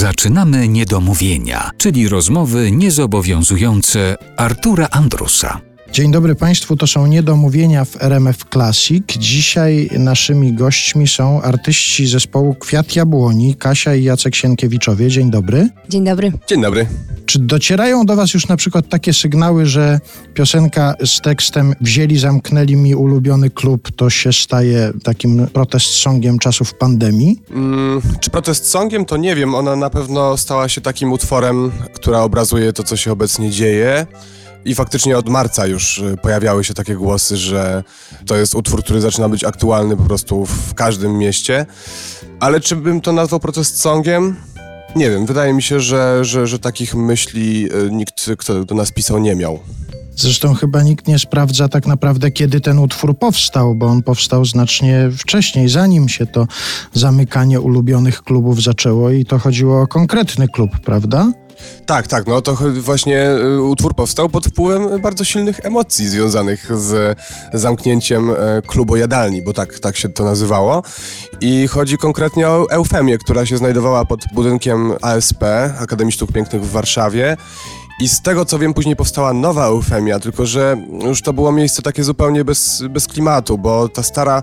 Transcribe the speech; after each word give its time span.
Zaczynamy 0.00 0.68
niedomówienia, 0.68 1.70
czyli 1.76 2.08
rozmowy 2.08 2.70
niezobowiązujące 2.70 4.16
Artura 4.36 4.88
Andrusa. 4.90 5.60
Dzień 5.92 6.12
dobry 6.12 6.34
Państwu, 6.34 6.76
to 6.76 6.86
są 6.86 7.06
niedomówienia 7.06 7.84
w 7.84 8.02
RMF 8.02 8.44
Classic. 8.52 9.04
Dzisiaj 9.18 9.90
naszymi 9.98 10.52
gośćmi 10.52 11.08
są 11.08 11.42
artyści 11.42 12.06
zespołu 12.06 12.54
Kwiat 12.54 12.96
Jabłoni, 12.96 13.54
Kasia 13.54 13.94
i 13.94 14.04
Jacek 14.04 14.34
Sienkiewiczowie. 14.34 15.08
Dzień 15.08 15.30
dobry. 15.30 15.68
Dzień 15.88 16.04
dobry. 16.04 16.32
Dzień 16.46 16.62
dobry. 16.62 16.86
Czy 17.26 17.38
docierają 17.38 18.06
do 18.06 18.16
Was 18.16 18.34
już 18.34 18.48
na 18.48 18.56
przykład 18.56 18.88
takie 18.88 19.12
sygnały, 19.12 19.66
że 19.66 20.00
piosenka 20.34 20.94
z 21.04 21.20
tekstem 21.20 21.74
Wzięli, 21.80 22.18
zamknęli 22.18 22.76
mi 22.76 22.94
ulubiony 22.94 23.50
klub, 23.50 23.88
to 23.96 24.10
się 24.10 24.32
staje 24.32 24.92
takim 25.02 25.46
protest 25.46 25.86
songiem 25.86 26.38
czasów 26.38 26.74
pandemii? 26.74 27.42
Mm, 27.50 28.02
czy 28.20 28.30
protest 28.30 28.66
songiem, 28.66 29.04
to 29.04 29.16
nie 29.16 29.36
wiem. 29.36 29.54
Ona 29.54 29.76
na 29.76 29.90
pewno 29.90 30.36
stała 30.36 30.68
się 30.68 30.80
takim 30.80 31.12
utworem, 31.12 31.70
która 31.94 32.22
obrazuje 32.22 32.72
to, 32.72 32.82
co 32.82 32.96
się 32.96 33.12
obecnie 33.12 33.50
dzieje. 33.50 34.06
I 34.64 34.74
faktycznie 34.74 35.18
od 35.18 35.28
marca 35.28 35.66
już 35.66 35.98
y, 35.98 36.16
pojawiały 36.22 36.64
się 36.64 36.74
takie 36.74 36.94
głosy, 36.94 37.36
że 37.36 37.84
to 38.26 38.36
jest 38.36 38.54
utwór, 38.54 38.84
który 38.84 39.00
zaczyna 39.00 39.28
być 39.28 39.44
aktualny 39.44 39.96
po 39.96 40.02
prostu 40.02 40.46
w 40.46 40.74
każdym 40.74 41.18
mieście. 41.18 41.66
Ale 42.40 42.60
czy 42.60 42.76
bym 42.76 43.00
to 43.00 43.12
nazwał 43.12 43.40
protest 43.40 43.80
songiem? 43.80 44.36
Nie 44.96 45.10
wiem, 45.10 45.26
wydaje 45.26 45.52
mi 45.52 45.62
się, 45.62 45.80
że, 45.80 46.24
że, 46.24 46.46
że 46.46 46.58
takich 46.58 46.94
myśli 46.94 47.68
y, 47.72 47.90
nikt, 47.90 48.30
kto 48.38 48.64
do 48.64 48.74
nas 48.74 48.92
pisał, 48.92 49.18
nie 49.18 49.34
miał. 49.36 49.58
Zresztą 50.16 50.54
chyba 50.54 50.82
nikt 50.82 51.08
nie 51.08 51.18
sprawdza 51.18 51.68
tak 51.68 51.86
naprawdę, 51.86 52.30
kiedy 52.30 52.60
ten 52.60 52.78
utwór 52.78 53.18
powstał, 53.18 53.74
bo 53.74 53.86
on 53.86 54.02
powstał 54.02 54.44
znacznie 54.44 55.10
wcześniej, 55.18 55.68
zanim 55.68 56.08
się 56.08 56.26
to 56.26 56.46
zamykanie 56.92 57.60
ulubionych 57.60 58.22
klubów 58.22 58.62
zaczęło 58.62 59.10
i 59.10 59.24
to 59.24 59.38
chodziło 59.38 59.82
o 59.82 59.86
konkretny 59.86 60.48
klub, 60.48 60.70
prawda? 60.84 61.32
Tak, 61.86 62.06
tak, 62.06 62.26
no 62.26 62.42
to 62.42 62.58
właśnie 62.80 63.30
y, 63.30 63.62
utwór 63.62 63.94
powstał 63.94 64.28
pod 64.28 64.46
wpływem 64.46 65.00
bardzo 65.00 65.24
silnych 65.24 65.60
emocji 65.62 66.08
związanych 66.08 66.78
z 66.78 67.18
zamknięciem 67.52 68.30
e, 68.30 68.34
klubu 68.66 68.96
jadalni, 68.96 69.42
bo 69.42 69.52
tak, 69.52 69.78
tak 69.78 69.96
się 69.96 70.08
to 70.08 70.24
nazywało. 70.24 70.82
I 71.40 71.68
chodzi 71.68 71.98
konkretnie 71.98 72.48
o 72.48 72.70
Eufemię, 72.70 73.18
która 73.18 73.46
się 73.46 73.56
znajdowała 73.56 74.04
pod 74.04 74.20
budynkiem 74.34 74.92
ASP, 75.02 75.44
Akademii 75.80 76.12
Sztuk 76.12 76.32
Pięknych 76.32 76.64
w 76.64 76.70
Warszawie 76.70 77.36
i 78.00 78.08
z 78.08 78.22
tego 78.22 78.44
co 78.44 78.58
wiem, 78.58 78.74
później 78.74 78.96
powstała 78.96 79.32
nowa 79.32 79.66
eufemia, 79.66 80.20
tylko 80.20 80.46
że 80.46 80.76
już 81.04 81.22
to 81.22 81.32
było 81.32 81.52
miejsce 81.52 81.82
takie 81.82 82.04
zupełnie 82.04 82.44
bez, 82.44 82.82
bez 82.90 83.06
klimatu, 83.06 83.58
bo 83.58 83.88
ta 83.88 84.02
stara 84.02 84.42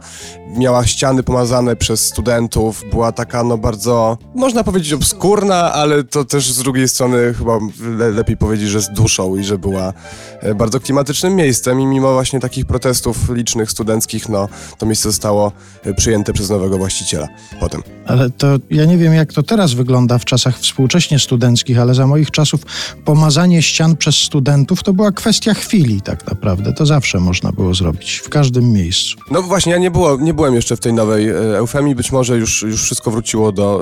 miała 0.57 0.85
ściany 0.85 1.23
pomazane 1.23 1.75
przez 1.75 2.05
studentów, 2.05 2.83
była 2.91 3.11
taka 3.11 3.43
no 3.43 3.57
bardzo, 3.57 4.17
można 4.35 4.63
powiedzieć 4.63 4.93
obskurna, 4.93 5.73
ale 5.73 6.03
to 6.03 6.25
też 6.25 6.53
z 6.53 6.57
drugiej 6.57 6.87
strony 6.87 7.33
chyba 7.33 7.59
le 7.97 8.11
lepiej 8.11 8.37
powiedzieć, 8.37 8.69
że 8.69 8.81
z 8.81 8.89
duszą 8.89 9.37
i 9.37 9.43
że 9.43 9.57
była 9.57 9.93
e, 10.41 10.55
bardzo 10.55 10.79
klimatycznym 10.79 11.35
miejscem 11.35 11.81
i 11.81 11.85
mimo 11.85 12.13
właśnie 12.13 12.39
takich 12.39 12.65
protestów 12.65 13.29
licznych 13.29 13.71
studenckich, 13.71 14.29
no 14.29 14.47
to 14.77 14.85
miejsce 14.85 15.09
zostało 15.09 15.51
e, 15.83 15.93
przyjęte 15.93 16.33
przez 16.33 16.49
nowego 16.49 16.77
właściciela 16.77 17.27
potem. 17.59 17.81
Ale 18.05 18.29
to 18.29 18.47
ja 18.69 18.85
nie 18.85 18.97
wiem 18.97 19.13
jak 19.13 19.33
to 19.33 19.43
teraz 19.43 19.73
wygląda 19.73 20.17
w 20.17 20.25
czasach 20.25 20.59
współcześnie 20.59 21.19
studenckich, 21.19 21.79
ale 21.79 21.93
za 21.93 22.07
moich 22.07 22.31
czasów 22.31 22.61
pomazanie 23.05 23.46
ścian 23.61 23.95
przez 23.95 24.15
studentów 24.15 24.83
to 24.83 24.93
była 24.93 25.11
kwestia 25.11 25.53
chwili 25.53 26.01
tak 26.01 26.27
naprawdę. 26.27 26.73
To 26.73 26.85
zawsze 26.85 27.19
można 27.19 27.51
było 27.51 27.73
zrobić, 27.73 28.15
w 28.15 28.29
każdym 28.29 28.73
miejscu. 28.73 29.17
No 29.31 29.41
właśnie, 29.41 29.71
ja 29.71 29.77
nie, 29.77 29.91
było, 29.91 30.17
nie 30.17 30.33
byłem 30.33 30.55
jeszcze 30.55 30.75
w 30.75 30.79
tej 30.79 30.93
nowej 30.93 31.29
e, 31.29 31.57
eufemii, 31.57 31.95
być 31.95 32.11
może 32.11 32.37
już, 32.37 32.61
już 32.61 32.83
wszystko 32.83 33.11
wróciło 33.11 33.51
do, 33.51 33.81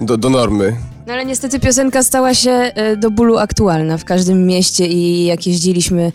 e, 0.00 0.04
do, 0.06 0.16
do 0.16 0.30
normy. 0.30 0.76
No 1.06 1.12
ale 1.12 1.24
niestety 1.24 1.60
piosenka 1.60 2.02
stała 2.02 2.34
się 2.34 2.50
e, 2.50 2.96
do 2.96 3.10
bólu 3.10 3.38
aktualna 3.38 3.98
w 3.98 4.04
każdym 4.04 4.46
mieście 4.46 4.86
i 4.86 5.24
jak 5.24 5.46
jeździliśmy 5.46 6.12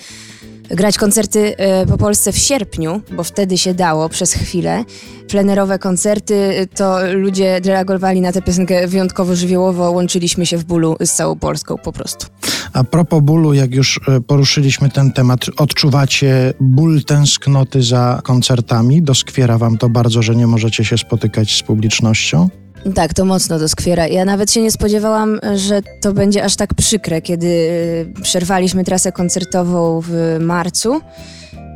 grać 0.75 0.97
koncerty 0.97 1.57
e, 1.57 1.85
po 1.85 1.97
Polsce 1.97 2.31
w 2.31 2.37
sierpniu, 2.37 3.01
bo 3.15 3.23
wtedy 3.23 3.57
się 3.57 3.73
dało 3.73 4.09
przez 4.09 4.33
chwilę. 4.33 4.83
Plenerowe 5.27 5.79
koncerty, 5.79 6.35
e, 6.35 6.67
to 6.67 6.97
ludzie 7.13 7.59
reagowali 7.65 8.21
na 8.21 8.31
tę 8.31 8.41
piosenkę 8.41 8.87
wyjątkowo 8.87 9.35
żywiołowo, 9.35 9.91
łączyliśmy 9.91 10.45
się 10.45 10.57
w 10.57 10.63
bólu 10.63 10.95
z 11.05 11.11
całą 11.11 11.39
Polską 11.39 11.77
po 11.77 11.91
prostu. 11.91 12.27
A 12.73 12.83
propos 12.83 13.21
bólu, 13.21 13.53
jak 13.53 13.75
już 13.75 13.99
e, 14.07 14.21
poruszyliśmy 14.21 14.89
ten 14.89 15.11
temat, 15.11 15.45
odczuwacie 15.57 16.53
ból 16.59 17.03
tęsknoty 17.03 17.83
za 17.83 18.21
koncertami? 18.23 19.01
Doskwiera 19.01 19.57
wam 19.57 19.77
to 19.77 19.89
bardzo, 19.89 20.21
że 20.21 20.35
nie 20.35 20.47
możecie 20.47 20.85
się 20.85 20.97
spotykać 20.97 21.57
z 21.57 21.63
publicznością? 21.63 22.49
Tak, 22.95 23.13
to 23.13 23.25
mocno 23.25 23.59
doskwiera. 23.59 24.07
Ja 24.07 24.25
nawet 24.25 24.51
się 24.51 24.61
nie 24.61 24.71
spodziewałam, 24.71 25.39
że 25.55 25.81
to 26.01 26.13
będzie 26.13 26.43
aż 26.43 26.55
tak 26.55 26.73
przykre, 26.73 27.21
kiedy 27.21 27.69
przerwaliśmy 28.21 28.83
trasę 28.83 29.11
koncertową 29.11 30.01
w 30.03 30.37
marcu. 30.39 31.01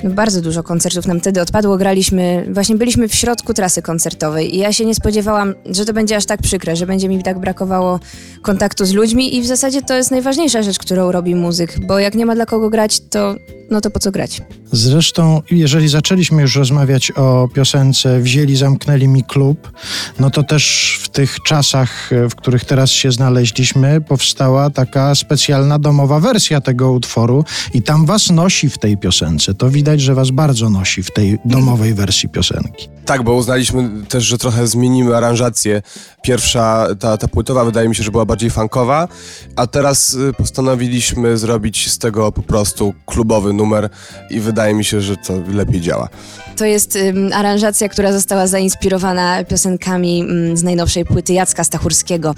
Bardzo 0.04 0.42
dużo 0.42 0.64
koncertów 0.64 1.08
nam 1.08 1.20
wtedy 1.20 1.42
odpadło. 1.42 1.78
Graliśmy, 1.78 2.46
właśnie 2.52 2.76
byliśmy 2.76 3.08
w 3.08 3.16
środku 3.16 3.54
trasy 3.54 3.82
koncertowej 3.82 4.56
i 4.56 4.58
ja 4.58 4.74
się 4.74 4.86
nie 4.86 4.96
spodziewałam, 4.96 5.54
że 5.72 5.86
to 5.86 5.94
będzie 5.94 6.16
aż 6.16 6.26
tak 6.26 6.42
przykre, 6.42 6.76
że 6.76 6.86
będzie 6.86 7.10
mi 7.10 7.24
tak 7.24 7.40
brakowało 7.40 8.00
kontaktu 8.42 8.86
z 8.86 8.94
ludźmi 8.94 9.36
i 9.36 9.42
w 9.42 9.46
zasadzie 9.46 9.82
to 9.82 9.94
jest 9.94 10.12
najważniejsza 10.12 10.64
rzecz, 10.64 10.80
którą 10.80 11.12
robi 11.12 11.36
muzyk, 11.36 11.80
bo 11.88 12.00
jak 12.00 12.16
nie 12.16 12.26
ma 12.26 12.36
dla 12.36 12.46
kogo 12.46 12.70
grać, 12.70 13.00
to 13.00 13.36
no 13.72 13.82
to 13.82 13.92
po 13.92 14.00
co 14.00 14.12
grać? 14.12 14.42
Zresztą, 14.72 15.42
jeżeli 15.52 15.88
zaczęliśmy 15.88 16.42
już 16.42 16.56
rozmawiać 16.56 17.12
o 17.12 17.48
piosence 17.54 18.20
Wzięli, 18.20 18.56
zamknęli 18.56 19.08
mi 19.08 19.24
klub, 19.24 19.72
no 20.20 20.30
to 20.30 20.44
też 20.44 20.98
w 21.04 21.10
tych 21.10 21.38
czasach, 21.42 22.10
w 22.32 22.36
których 22.36 22.66
teraz 22.66 22.90
się 22.90 23.12
znaleźliśmy, 23.12 24.02
powstała 24.02 24.70
taka 24.70 25.16
specjalna 25.16 25.80
domowa 25.80 26.20
wersja 26.20 26.62
tego 26.62 26.92
utworu 26.92 27.46
i 27.74 27.82
tam 27.82 28.06
was 28.06 28.30
nosi 28.30 28.70
w 28.70 28.78
tej 28.78 28.98
piosence. 28.98 29.54
To 29.54 29.70
widać, 29.70 29.87
że 29.96 30.16
was 30.16 30.32
bardzo 30.32 30.70
nosi 30.70 31.04
w 31.04 31.12
tej 31.12 31.38
domowej 31.46 31.94
wersji 31.94 32.30
piosenki. 32.30 32.90
Tak, 33.06 33.24
bo 33.24 33.34
uznaliśmy 33.34 33.90
też, 34.10 34.24
że 34.24 34.38
trochę 34.38 34.68
zmienimy 34.68 35.16
aranżację. 35.16 35.82
Pierwsza, 36.22 36.88
ta, 37.00 37.18
ta 37.18 37.28
płytowa 37.28 37.66
wydaje 37.66 37.90
mi 37.90 37.96
się, 37.96 38.04
że 38.04 38.12
była 38.12 38.26
bardziej 38.26 38.50
funkowa, 38.50 39.08
a 39.56 39.68
teraz 39.68 40.14
y, 40.14 40.34
postanowiliśmy 40.38 41.38
zrobić 41.38 41.92
z 41.92 41.98
tego 41.98 42.32
po 42.32 42.42
prostu 42.42 42.94
klubowy 43.06 43.54
numer 43.54 43.90
i 44.30 44.40
wydaje 44.40 44.74
mi 44.74 44.86
się, 44.86 45.02
że 45.02 45.18
to 45.18 45.34
lepiej 45.54 45.82
działa. 45.82 46.10
To 46.58 46.66
jest 46.66 46.96
um, 46.96 47.34
aranżacja, 47.34 47.90
która 47.90 48.12
została 48.12 48.48
zainspirowana 48.48 49.44
piosenkami 49.44 50.24
um, 50.24 50.58
z 50.58 50.64
najnowszej 50.64 51.06
płyty 51.06 51.34
Jacka 51.34 51.64
Stachurskiego 51.64 52.36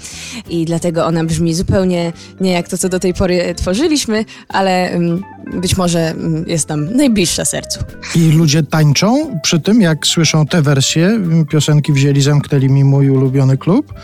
i 0.48 0.64
dlatego 0.64 1.06
ona 1.06 1.24
brzmi 1.24 1.54
zupełnie 1.54 2.12
nie 2.40 2.52
jak 2.52 2.68
to, 2.68 2.78
co 2.78 2.88
do 2.88 3.00
tej 3.00 3.14
pory 3.14 3.54
tworzyliśmy, 3.56 4.24
ale 4.48 4.90
um, 4.94 5.22
być 5.60 5.76
może 5.76 6.14
jest 6.46 6.68
nam 6.68 6.96
najbliższa 6.96 7.39
sercu. 7.44 7.80
I 8.14 8.32
ludzie 8.32 8.62
tańczą 8.62 9.40
przy 9.42 9.60
tym, 9.60 9.80
jak 9.80 10.06
słyszą 10.06 10.46
tę 10.46 10.62
wersję 10.62 11.20
piosenki 11.50 11.92
Wzięli, 11.92 12.22
zamknęli 12.22 12.68
mi 12.68 12.84
mój 12.84 13.10
ulubiony 13.10 13.58
klub? 13.58 13.94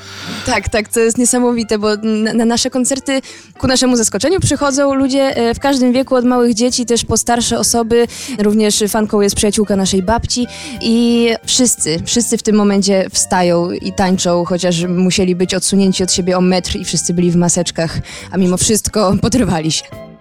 Tak, 0.46 0.68
tak, 0.68 0.88
to 0.88 1.00
jest 1.00 1.18
niesamowite, 1.18 1.78
bo 1.78 1.96
na, 1.96 2.32
na 2.32 2.44
nasze 2.44 2.70
koncerty 2.70 3.20
ku 3.58 3.66
naszemu 3.66 3.96
zaskoczeniu 3.96 4.40
przychodzą 4.40 4.94
ludzie 4.94 5.36
e, 5.36 5.54
w 5.54 5.60
każdym 5.60 5.92
wieku, 5.92 6.14
od 6.14 6.24
małych 6.24 6.54
dzieci 6.54 6.86
też 6.86 7.04
po 7.04 7.16
starsze 7.16 7.58
osoby. 7.58 8.06
Również 8.38 8.84
fanką 8.88 9.20
jest 9.20 9.36
przyjaciółka 9.36 9.76
naszej 9.76 10.02
babci 10.02 10.46
i 10.80 11.28
wszyscy, 11.44 12.02
wszyscy 12.04 12.38
w 12.38 12.42
tym 12.42 12.56
momencie 12.56 13.06
wstają 13.12 13.70
i 13.70 13.92
tańczą, 13.92 14.44
chociaż 14.44 14.84
musieli 14.84 15.36
być 15.36 15.54
odsunięci 15.54 16.02
od 16.02 16.12
siebie 16.12 16.38
o 16.38 16.40
metr 16.40 16.76
i 16.76 16.84
wszyscy 16.84 17.14
byli 17.14 17.30
w 17.30 17.36
maseczkach, 17.36 17.98
a 18.30 18.36
mimo 18.36 18.56
wszystko 18.56 19.14
potrywali 19.20 19.72
się. 19.72 20.15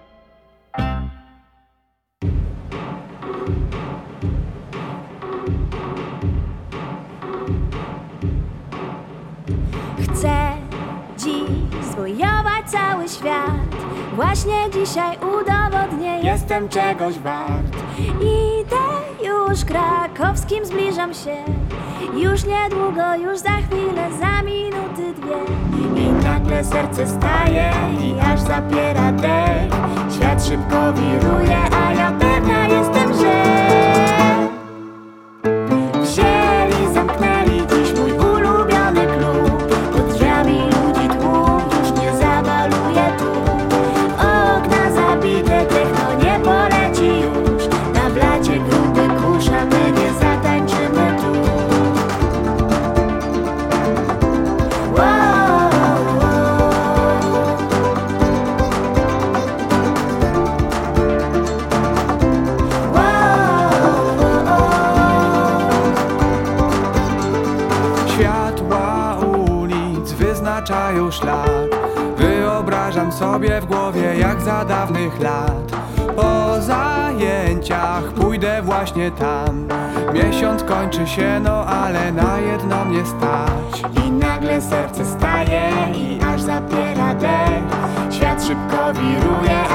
Właśnie 14.16 14.70
dzisiaj 14.72 15.16
udowodnię, 15.18 16.20
jestem 16.22 16.68
czegoś 16.68 17.18
wart. 17.18 17.76
Idę 18.20 18.86
już 19.28 19.64
krakowskim, 19.64 20.64
zbliżam 20.64 21.14
się. 21.14 21.36
Już 22.16 22.44
niedługo, 22.44 23.14
już 23.14 23.38
za 23.38 23.50
chwilę, 23.50 24.08
za 24.20 24.42
minuty 24.42 25.20
dwie. 25.20 26.02
I 26.02 26.24
nagle 26.24 26.64
serce 26.64 27.06
staje 27.06 27.72
i 28.00 28.20
aż 28.32 28.40
zapiera 28.40 29.12
dech. 29.12 29.72
Świat 30.16 30.44
szybko 30.44 30.92
wiruje, 30.92 31.75
Powtarzam 72.86 73.12
sobie 73.12 73.60
w 73.60 73.66
głowie 73.66 74.16
jak 74.18 74.40
za 74.40 74.64
dawnych 74.64 75.20
lat. 75.20 75.72
Po 76.16 76.62
zajęciach 76.62 78.12
pójdę 78.12 78.62
właśnie 78.62 79.10
tam. 79.10 79.68
Miesiąc 80.14 80.62
kończy 80.62 81.06
się, 81.06 81.40
no 81.40 81.66
ale 81.66 82.12
na 82.12 82.38
jedno 82.38 82.84
mnie 82.84 83.06
stać. 83.06 83.92
I 84.06 84.10
nagle 84.10 84.60
serce 84.60 85.04
staje 85.04 85.70
i 85.94 86.18
aż 86.24 86.40
zapiera 86.40 87.14
dech. 87.14 87.62
Świat 88.10 88.44
szybko 88.44 88.92
wiruje 88.94 89.65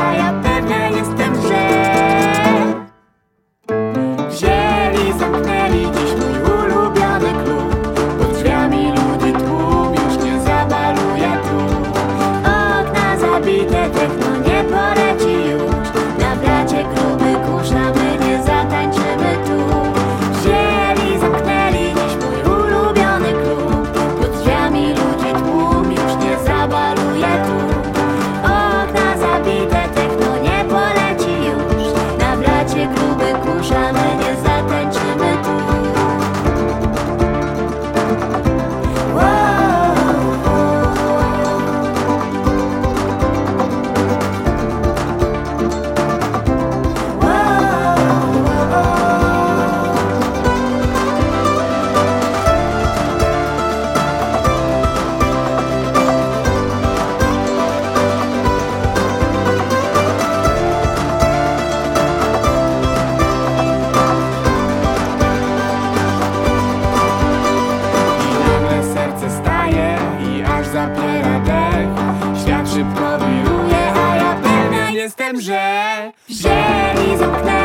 wiem, 75.31 75.41
że... 75.41 76.11
Wzięli 76.29 77.17
z 77.17 77.21
okna 77.21 77.60